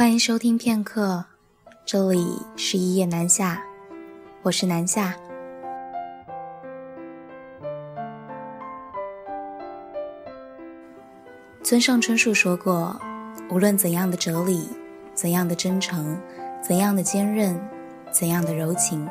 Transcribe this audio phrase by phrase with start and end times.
[0.00, 1.26] 欢迎收听片刻，
[1.84, 3.62] 这里是一夜南下，
[4.40, 5.14] 我是南下。
[11.62, 12.98] 村上春树说过
[13.52, 14.70] ：“无论怎样的哲理，
[15.12, 16.18] 怎样的真诚，
[16.62, 17.60] 怎样的坚韧，
[18.10, 19.06] 怎样的柔情，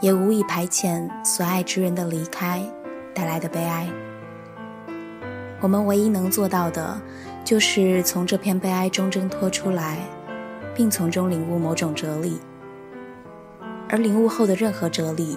[0.00, 2.60] 也无以排遣所爱之人的离开
[3.14, 3.88] 带来的悲哀。
[5.60, 7.00] 我们唯一能做到的，
[7.44, 9.98] 就是从这片悲哀中挣脱出来，
[10.74, 12.40] 并从中领悟某种哲理。
[13.88, 15.36] 而领悟后的任何哲理，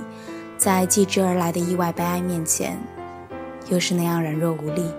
[0.58, 2.77] 在继之而来的意外悲哀面前，
[3.70, 4.90] 又是那样软弱无力。”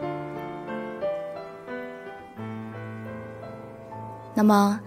[4.35, 4.79] 那么，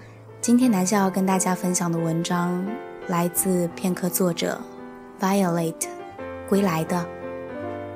[0.42, 2.64] 今天南校要跟大家分享的文章
[3.08, 4.62] 来自片刻作者
[5.20, 5.88] Violet
[6.48, 7.04] 归来的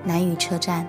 [0.03, 0.87] 南语车站。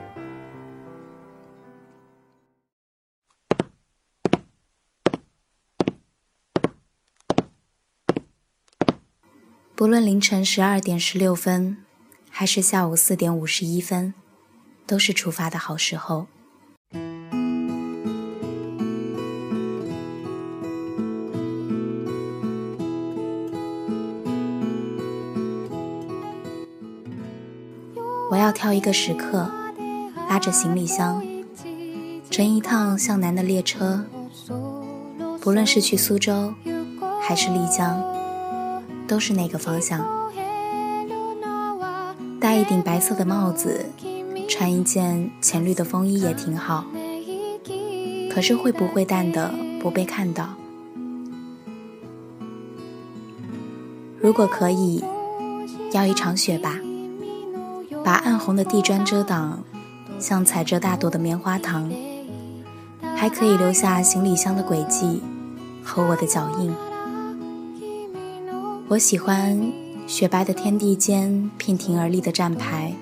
[9.77, 11.79] 不论凌晨十二点十六分，
[12.31, 14.15] 还是下午四点五十一分，
[14.87, 16.29] 都是出发的好时候。
[28.31, 29.51] 我要挑一个时刻，
[30.29, 31.21] 拉着行李箱，
[32.31, 34.07] 乘一趟向南的列车。
[35.41, 36.55] 不论是去苏州，
[37.21, 38.01] 还是丽江，
[39.07, 40.05] 都是那个方向。
[42.41, 43.87] 戴一顶白色的帽子，
[44.49, 46.85] 穿一件浅绿的风衣也挺好。
[48.31, 50.51] 可是会不会淡的不被看到？
[54.21, 55.03] 如果可以，
[55.93, 56.79] 要一场雪吧。
[58.05, 59.63] 把暗红的地砖遮挡，
[60.19, 61.91] 像踩着大朵的棉花糖，
[63.17, 65.23] 还可以留下行李箱的轨迹
[65.83, 66.75] 和我的脚印。
[68.87, 69.73] 我喜欢
[70.07, 72.93] 雪白的天地间娉婷而立的站牌。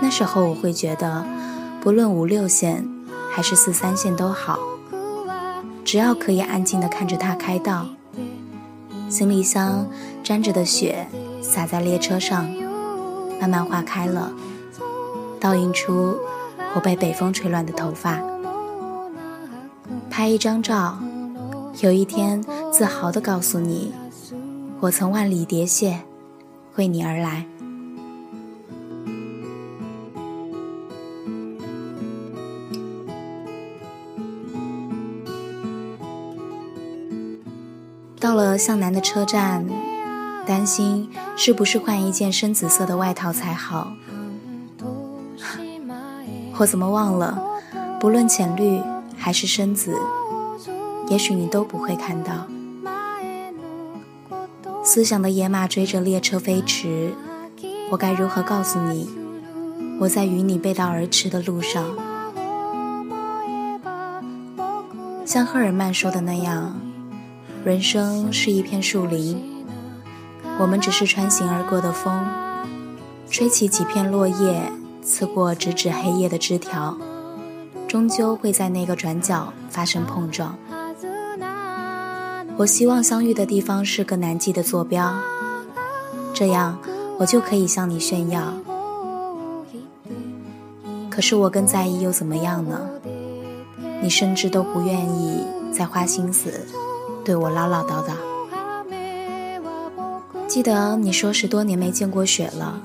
[0.00, 1.26] 那时候我会觉得，
[1.80, 2.88] 不论五六线
[3.30, 4.58] 还是四三线都好，
[5.84, 7.86] 只要可以安静地看着它开道，
[9.10, 9.86] 行李箱
[10.22, 11.06] 沾着的雪
[11.42, 12.48] 洒在列车上。
[13.40, 14.32] 慢慢化开了，
[15.38, 16.16] 倒映出
[16.74, 18.18] 我被北风吹乱的头发。
[20.08, 20.98] 拍一张照，
[21.80, 22.42] 有一天
[22.72, 23.92] 自豪地告诉你，
[24.84, 25.98] 我曾万里叠谢，
[26.76, 27.46] 为你而来。
[38.20, 39.64] 到了向南的车站。
[40.46, 43.90] 担心是不是换一件深紫色的外套才好？
[46.60, 47.42] 我怎么忘了？
[47.98, 48.78] 不论浅绿
[49.16, 49.96] 还是深紫，
[51.08, 52.46] 也许你都不会看到。
[54.86, 57.10] 思想的野马追着列车飞驰，
[57.90, 59.08] 我该如何告诉你？
[59.98, 61.82] 我在与你背道而驰的路上，
[65.24, 66.78] 像赫尔曼说的那样，
[67.64, 69.42] 人生是一片树林。
[70.60, 72.22] 我们只是穿行而过的风，
[73.30, 74.70] 吹起几片落叶，
[75.02, 76.94] 刺过直指黑夜的枝条，
[77.88, 80.54] 终究会在那个转角发生碰撞。
[82.56, 85.12] 我希望相遇的地方是个难记的坐标，
[86.32, 86.78] 这样
[87.18, 88.54] 我就可以向你炫耀。
[91.10, 92.80] 可是我更在意又怎么样呢？
[94.00, 96.64] 你甚至都不愿意再花心思
[97.24, 98.12] 对我唠唠叨叨。
[100.46, 102.80] 记得你说十多年没见过雪了，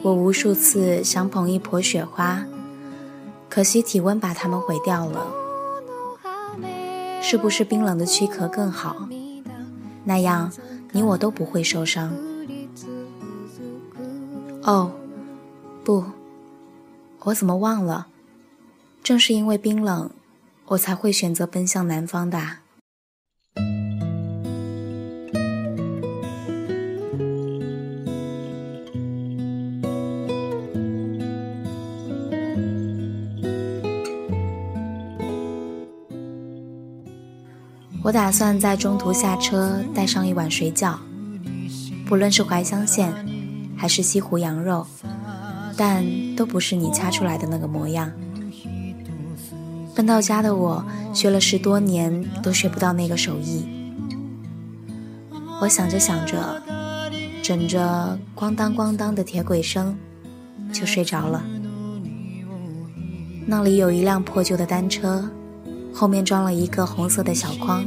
[0.00, 2.44] 我无数次想捧一捧雪花，
[3.50, 5.26] 可惜体温把它们毁掉了。
[7.20, 9.08] 是不是冰冷的躯壳更好？
[10.04, 10.50] 那样
[10.92, 12.14] 你我都不会受伤。
[14.62, 14.92] 哦，
[15.84, 16.04] 不，
[17.20, 18.06] 我怎么忘了？
[19.02, 20.10] 正是因为冰冷，
[20.66, 22.38] 我才会选择奔向南方的。
[38.08, 40.94] 我打算在中途下车，带上一碗水饺，
[42.06, 43.12] 不论是怀乡县，
[43.76, 44.86] 还是西湖羊肉，
[45.76, 46.02] 但
[46.34, 48.10] 都不是你掐出来的那个模样。
[49.94, 50.82] 奔到家的我，
[51.12, 53.68] 学了十多年都学不到那个手艺。
[55.60, 56.62] 我想着想着，
[57.42, 59.94] 枕着咣当咣当的铁轨声，
[60.72, 61.44] 就睡着了。
[63.44, 65.30] 那里有一辆破旧的单车，
[65.98, 67.84] 后面装了一个红色的小筐。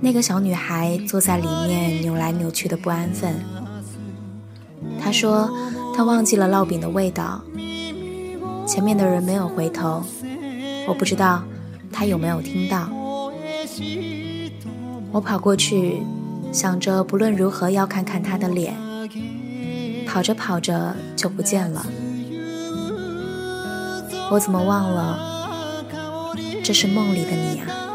[0.00, 3.34] 那个小女孩坐在里面扭来扭去的不安分。
[5.02, 5.50] 她说
[5.92, 7.42] 她忘记了烙饼的味道。
[8.64, 10.04] 前面的人没有回头，
[10.86, 11.42] 我不知道
[11.90, 12.88] 他有没有听到。
[15.10, 16.00] 我跑过去，
[16.52, 18.76] 想着不论如何要看看他的脸。
[20.06, 21.84] 跑着跑着就不见了。
[24.30, 25.29] 我怎么忘了？
[26.62, 27.90] 这是梦里的你啊！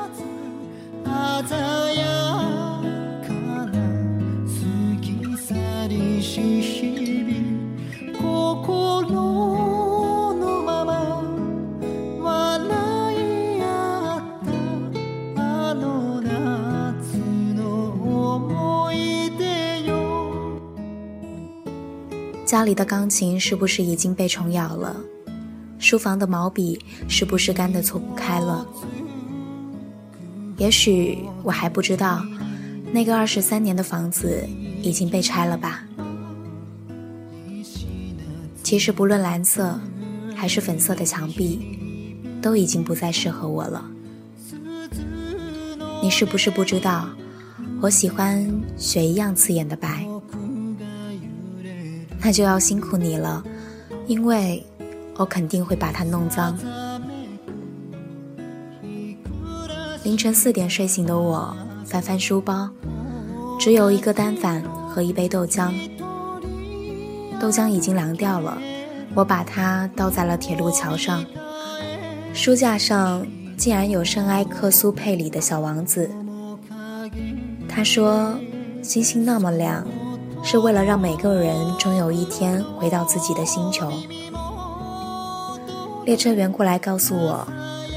[22.46, 24.96] 家里的钢琴是不是已经被虫咬了？
[25.86, 28.66] 书房的毛笔是不是干的搓不开了？
[30.58, 32.26] 也许我还不知道，
[32.92, 34.44] 那个二十三年的房子
[34.82, 35.84] 已经被拆了吧？
[38.64, 39.80] 其实不论蓝色
[40.36, 41.78] 还是粉色的墙壁，
[42.42, 43.86] 都已经不再适合我了。
[46.02, 47.08] 你是不是不知道，
[47.80, 48.44] 我喜欢
[48.76, 50.04] 雪一样刺眼的白？
[52.20, 53.44] 那就要辛苦你了，
[54.08, 54.66] 因为
[55.18, 56.58] 我肯定会把它弄脏。
[60.04, 62.70] 凌晨四点睡醒的我，翻翻书包，
[63.60, 65.74] 只有一个单反和一杯豆浆。
[67.40, 68.58] 豆浆已经凉掉了，
[69.14, 71.26] 我把它倒在了铁路桥上。
[72.34, 73.26] 书架上
[73.58, 76.10] 竟然有圣埃克苏佩里的小王子。
[77.68, 78.38] 他说
[78.84, 79.86] ：“星星那么亮。”
[80.44, 83.92] 是为了让每个人终有一天回到自己的星球。
[86.06, 87.48] 列车员过来告诉我，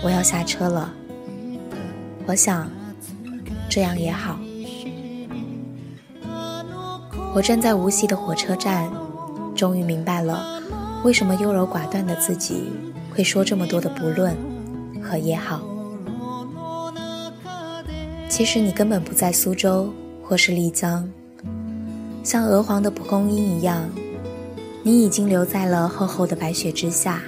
[0.03, 0.91] 我要下车了。
[2.27, 2.67] 我想，
[3.69, 4.39] 这样也好。
[7.35, 8.91] 我站在无锡的火车站，
[9.55, 10.43] 终于明白了，
[11.05, 12.73] 为什么优柔寡断的自己
[13.15, 14.35] 会说这么多的不论
[15.03, 15.61] 和也好。
[18.31, 21.07] 其实你根本不在苏州或是丽江。
[22.25, 23.87] 像鹅黄的蒲公英一样，
[24.83, 27.21] 你已经留在了厚厚的白雪之下。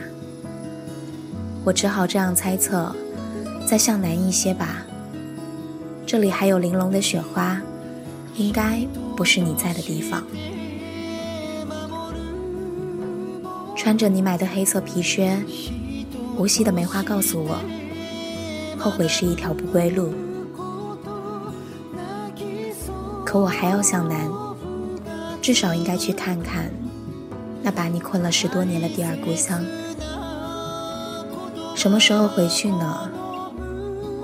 [1.65, 2.95] 我只好这样猜测，
[3.67, 4.83] 再向南一些吧。
[6.07, 7.61] 这里还有玲珑的雪花，
[8.35, 8.87] 应该
[9.17, 10.23] 不是你在的地方。
[13.77, 15.39] 穿着你买的黑色皮靴，
[16.37, 17.59] 无锡的梅花告诉我，
[18.79, 20.13] 后悔是一条不归路。
[23.25, 24.29] 可我还要向南。
[25.41, 26.71] 至少应该去看看，
[27.63, 29.65] 那把你困了十多年的第二故乡。
[31.81, 33.11] 什么时候回去呢？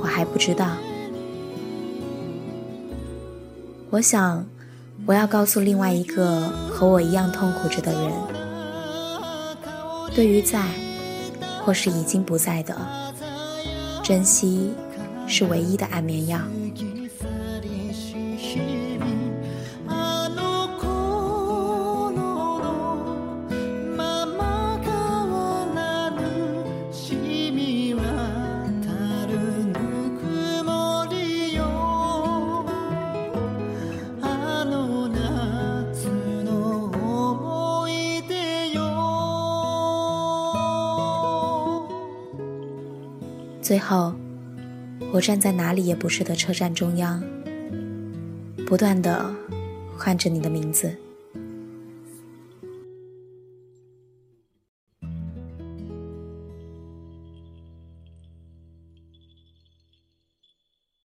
[0.03, 0.76] 我还不知道。
[3.88, 4.44] 我想，
[5.06, 8.12] 我要告诉另外一个和我一样痛苦着的人：，
[10.14, 10.67] 对于在
[11.64, 12.76] 或是已经不在的，
[14.03, 14.75] 珍惜
[15.26, 16.38] 是唯一的安眠药。
[43.67, 44.15] 最后，
[45.13, 47.20] 我站在哪里也不是的车站中央，
[48.65, 49.35] 不断的
[49.96, 50.96] 喊着你的名字。